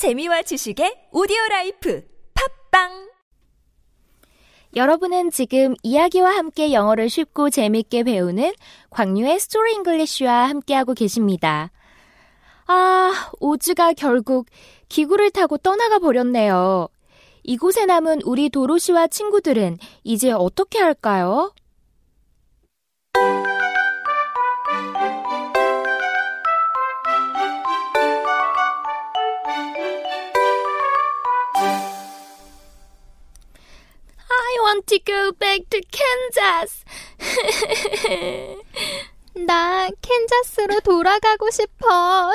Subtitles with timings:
[0.00, 2.02] 재미와 지식의 오디오 라이프
[2.70, 3.10] 팟빵
[4.74, 8.54] 여러분은 지금 이야기와 함께 영어를 쉽고 재밌게 배우는
[8.88, 11.70] 광유의 Story English와 함께하고 계십니다.
[12.66, 14.46] 아, 오즈가 결국
[14.88, 16.88] 기구를 타고 떠나가 버렸네요.
[17.42, 21.52] 이곳에 남은 우리 도로시와 친구들은 이제 어떻게 할까요?
[34.80, 36.84] Want to go back to Kansas.
[39.34, 42.32] 나 캔자스로 돌아가고 싶어.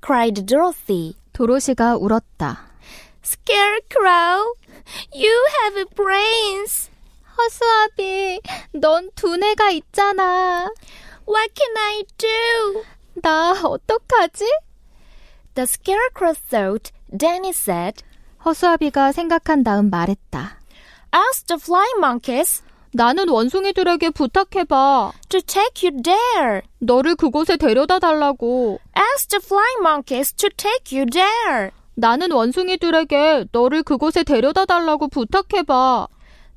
[0.00, 1.14] cried Dorothy.
[1.32, 2.70] 도로시가 울었다.
[3.22, 4.54] Scarecrow,
[5.12, 6.90] you have brains.
[7.36, 8.40] 허수아비,
[8.72, 10.70] 넌 두뇌가 있잖아.
[11.26, 12.84] What can I do?
[13.22, 14.44] 나 어떡하지?
[15.54, 18.02] The Scarecrow thought, then he said,
[18.44, 20.58] 허수아비가 생각한 다음 말했다.
[21.14, 25.12] Ask the flying monkeys 나는 원숭이들에게 부탁해봐.
[25.28, 26.62] to take you there.
[26.78, 28.78] 너를 그곳에 데려다 달라고.
[28.96, 31.70] Ask the flying monkeys to take you there.
[31.96, 36.06] 나는 원숭이들에게 너를 그곳에 데려다 달라고 부탁해봐.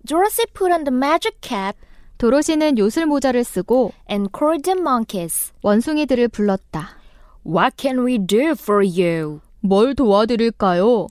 [0.05, 1.77] Dorothy put on the magic cap
[2.17, 5.51] 도로시는 요술 모자를 쓰고 and called the monkeys.
[5.63, 6.97] 원숭이들을 불렀다.
[7.45, 9.41] What can we do for you?
[9.61, 11.07] 뭘 도와드릴까요?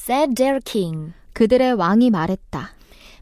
[0.00, 1.12] Said their king.
[1.34, 2.72] 그들의 왕이 말했다.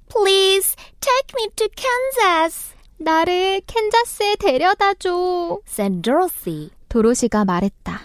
[0.08, 5.58] Please take me to Kansas, 나를 캔자스에 데려다 줘.
[5.66, 6.70] said Dorothy.
[6.88, 8.00] 도로시가 말했다.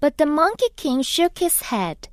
[0.00, 2.08] But the Monkey King shook his head.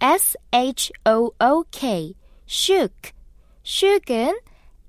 [0.00, 2.14] S H O O K.
[2.48, 3.12] shook.
[3.64, 4.40] shook은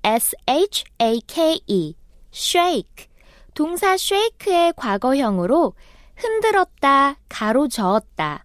[0.02, 1.94] S H A K E.
[2.32, 3.06] shake.
[3.54, 5.74] 동사 shake의 과거형으로
[6.16, 8.44] 흔들었다, 가로저었다.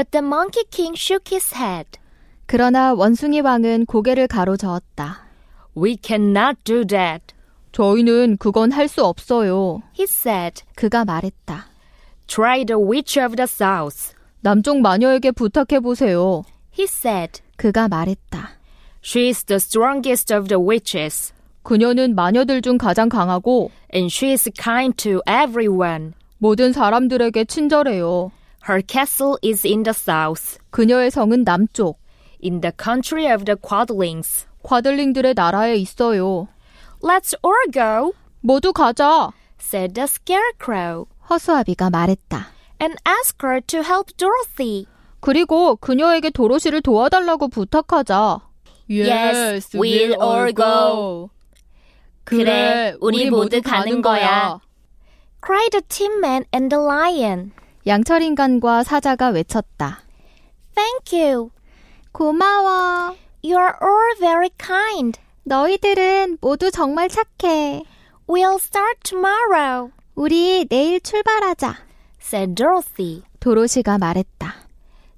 [0.00, 2.00] But the Monkey King shook his head.
[2.46, 5.26] 그러나 원숭이 왕은 고개를 가로저었다.
[5.76, 7.34] We cannot do that,
[7.72, 9.82] 저희는 그건 할 수 없어요.
[9.98, 10.62] he said.
[10.74, 11.66] 그가 말했다.
[12.28, 16.44] Try the Witch of the South, 남쪽 마녀에게 부탁해 보세요.
[16.72, 17.42] he said.
[17.58, 18.52] 그가 말했다.
[19.04, 24.50] She is the strongest of the witches, 그녀는 마녀들 중 가장 강하고 and she is
[24.58, 26.14] kind to everyone.
[26.38, 28.32] 모든 사람들에게 친절해요.
[28.68, 31.98] Her castle is in the south, 그녀의 성은 남쪽,
[32.44, 34.46] in the country of the Quadlings.
[34.62, 36.48] 과들링들의 나라에 있어요.
[37.02, 39.30] Let's all go, 모두 가자.
[39.58, 42.48] said the Scarecrow, 허수아비가 말했다.
[42.80, 44.86] and ask her to help Dorothy.
[45.20, 48.40] 그리고 그녀에게 도로시를 도와달라고 부탁하자.
[48.88, 51.30] Yes, we'll all go.
[52.24, 54.60] 그래, 우리 모두 가는 거야.
[55.42, 57.52] cried the Tin Man and the Lion.
[57.90, 59.98] 양철 인간과 사자가 외쳤다.
[60.76, 61.50] Thank you.
[62.12, 63.16] 고마워.
[63.42, 65.18] You are all very kind.
[65.42, 67.82] 너희들은 모두 정말 착해.
[68.28, 71.78] We'll start tomorrow, 우리 내일 출발하자.
[72.22, 73.24] said Dorothy.
[73.40, 74.54] 도로시가 말했다.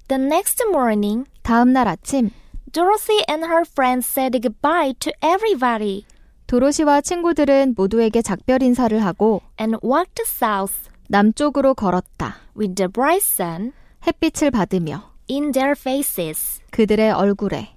[0.07, 2.31] The next morning, 다음 날 아침
[2.71, 6.07] Dorothy and her friends said goodbye to everybody
[6.47, 10.73] 도로시와 친구들은 모두에게 작별 인사를 하고 and walked south
[11.07, 12.37] 남쪽으로 걸었다.
[12.57, 13.73] with the bright sun
[14.05, 16.61] 햇빛을 받으며 in their faces.
[16.71, 17.69] 그들의 얼굴에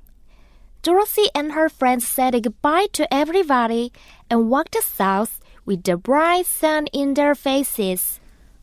[0.82, 3.91] Dorothy and her friends said goodbye to everybody
[4.31, 8.20] and walked south with the bright sun in their faces.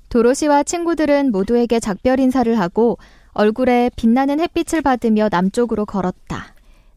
[0.10, 2.98] 도로시와 친구들은 모두에게 작별 인사를 하고
[3.34, 6.54] 얼굴에 빛나는 햇빛을 받으며 남쪽으로 걸었다.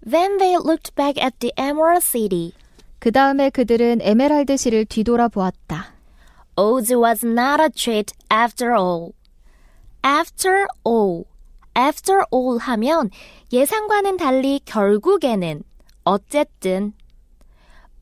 [0.08, 2.52] Then they looked back at the Emerald City.
[2.98, 5.95] 그 다음에 그들은 에메랄드 시를 뒤돌아 보았다.
[6.56, 9.12] Oz was not a treat after all.
[10.02, 11.24] After all.
[11.74, 13.10] After all 하면
[13.52, 15.62] 예상과는 달리 결국에는
[16.04, 16.94] 어쨌든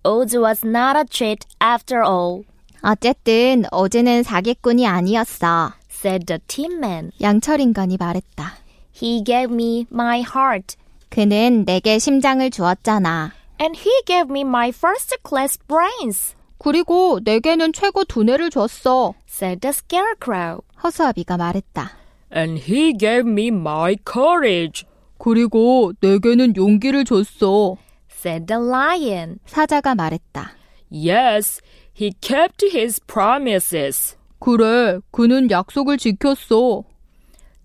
[0.04, 2.44] Oz was not a treat after all,
[2.82, 5.72] 어쨌든 어제는 사기꾼이 아니었어.
[5.90, 7.10] said the Tin Man.
[7.20, 8.52] 양철 인간이 말했다.
[8.94, 10.76] He gave me my heart,
[11.08, 13.32] 그는 내게 심장을 주었잖아.
[13.58, 19.12] and he gave me my first class brains, 그리고 내게는 최고 두뇌를 줬어.
[19.28, 20.62] said the Scarecrow.
[20.82, 21.90] 허수아비가 말했다.
[22.34, 24.86] And he gave me my courage.
[25.18, 27.76] 그리고 내게는 용기를 줬어.
[28.10, 29.40] said the Lion.
[29.44, 30.52] 사자가 말했다.
[30.90, 31.60] Yes,
[31.94, 34.16] he kept his promises.
[34.38, 36.82] 그래, 그는 약속을 지켰어.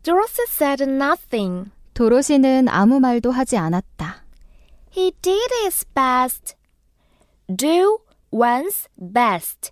[0.04, 1.72] Dorothy said nothing.
[1.94, 4.26] 도로시는 아무 말도 하지 않았다.
[4.94, 6.56] He did his best.
[7.48, 8.00] Do
[8.32, 9.72] one's best.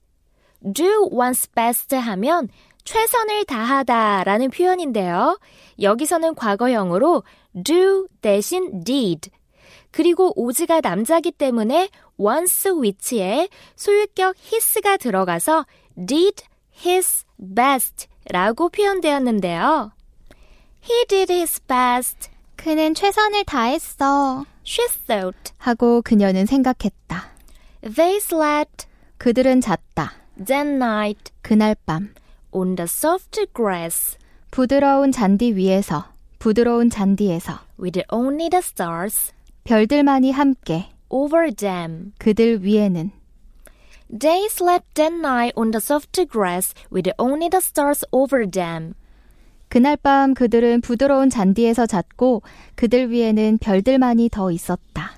[0.64, 2.50] Do one's best 하면
[2.84, 5.40] 최선을 다하다 라는 표현인데요.
[5.82, 7.24] 여기서는 과거형으로
[7.64, 9.30] do 대신 did.
[9.92, 15.66] 그리고 오즈가 남자기 때문에 once 위치에 소유격 his가 들어가서
[15.96, 16.44] did
[16.86, 17.26] his
[17.56, 19.92] best 라고 표현되었는데요.
[20.84, 22.30] He did his best.
[22.56, 24.46] 그는 최선을 다했어.
[24.66, 25.54] She thought.
[25.58, 27.37] 하고 그녀는 생각했다.
[27.96, 28.86] They slept
[29.18, 30.12] 그들은 잤다.
[30.46, 32.14] that night 그날 밤.
[32.52, 34.18] on the soft grass
[34.52, 39.32] 부드러운 잔디 위에서, 부드러운 잔디에서, with only the stars
[39.64, 42.12] 별들만이 함께, over them.
[42.20, 43.12] 그들 위에는,
[44.10, 48.96] They slept that night on the soft grass with only the stars over them.
[49.70, 52.42] 그날 밤 그들은 부드러운 잔디에서 잤고,
[52.76, 55.12] 그들 위에는 별들만이 더 있었다.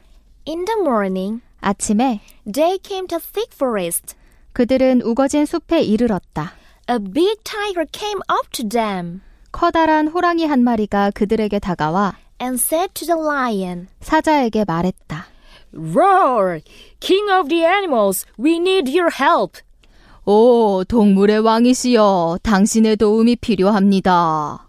[0.48, 2.22] In the morning, 아침에
[2.52, 4.16] they came to thick forest.
[4.54, 6.54] 그들은 우거진 숲에 이르렀다.
[6.90, 9.22] A big tiger came up to them
[9.52, 15.26] 커다란 호랑이 한 마리가 그들에게 다가와 and said to the lion, 사자에게 말했다.
[15.74, 16.62] Roar!
[17.00, 19.60] King of the animals, we need your help.
[20.26, 24.68] 오, 동물의 왕이시여, 당신의 도움이 필요합니다.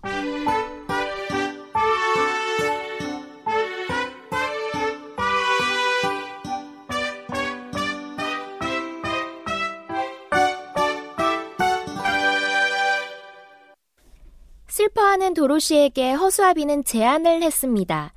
[15.11, 18.12] 슬퍼하는 도로시에게 허수아비는 제안을 했습니다.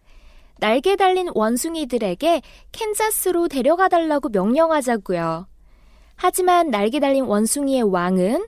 [0.59, 2.41] 날개 달린 원숭이들에게
[2.71, 5.47] 캔자스로 데려가 달라고 명령하자고요.
[6.15, 8.45] 하지만 날개 달린 원숭이의 왕은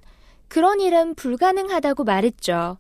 [0.48, 2.78] 그런 일은 불가능하다고 말했죠.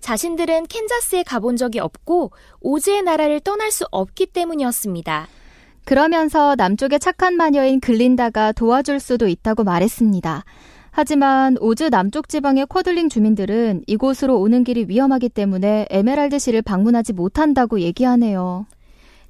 [0.00, 5.28] 자신들은 캔자스에 가본 적이 없고 오즈의 나라를 떠날 수 없기 때문이었습니다.
[5.84, 10.44] 그러면서 남쪽의 착한 마녀인 글린다가 도와줄 수도 있다고 말했습니다.
[10.98, 17.80] 하지만 오즈 남쪽 지방의 쿼들링 주민들은 이곳으로 오는 길이 위험하기 때문에 에메랄드 시를 방문하지 못한다고
[17.80, 18.66] 얘기하네요.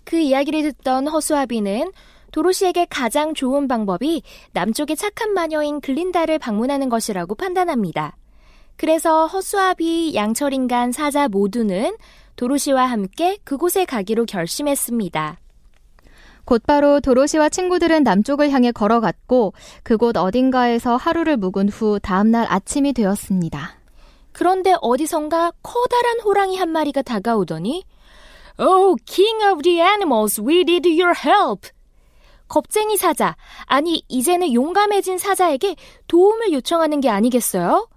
[0.04, 1.90] 그 이야기를 듣던 허수아비는
[2.30, 4.22] 도로시에게 가장 좋은 방법이
[4.52, 8.16] 남쪽의 착한 마녀인 글린다를 방문하는 것이라고 판단합니다.
[8.76, 11.96] 그래서 허수아비, 양철인간, 사자 모두는
[12.36, 15.40] 도로시와 함께 그곳에 가기로 결심했습니다.
[16.46, 19.52] 곧바로 도로시와 친구들은 남쪽을 향해 걸어갔고
[19.82, 23.76] 그곳 어딘가에서 하루를 묵은 후 다음날 아침이 되었습니다.
[24.30, 27.84] 그런데 어디선가 커다란 호랑이 한 마리가 다가오더니
[28.60, 31.68] Oh, King of the animals, we need your help.
[32.46, 35.74] 겁쟁이 사자, 아니 이제는 용감해진 사자에게
[36.06, 37.88] 도움을 요청하는 게 아니겠어요?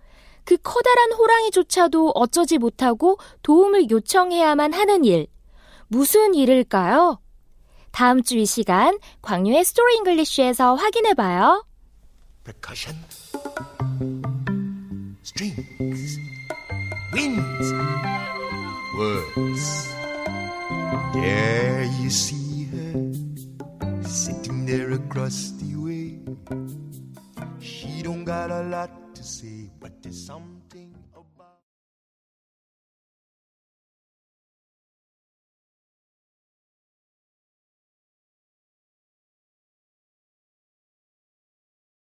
[0.44, 5.28] 그 커다란 호랑이조차도 어쩌지 못하고 도움을 요청해야만 하는 일.
[5.88, 7.20] 무슨 일일까요?
[8.00, 11.66] 다음 주 이 시간 광유의 스토리 잉글리쉬에서 확인해 봐요.